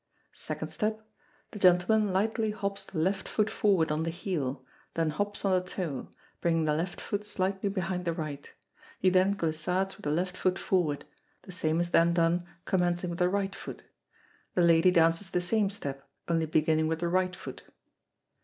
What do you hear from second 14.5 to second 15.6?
The lady dances the